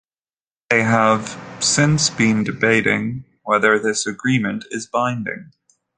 [0.71, 5.51] They have since then been debating whether this agreement is binding.